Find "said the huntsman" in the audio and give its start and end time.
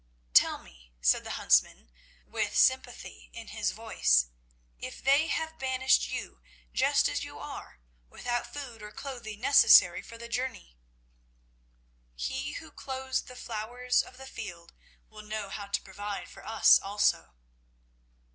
0.99-1.91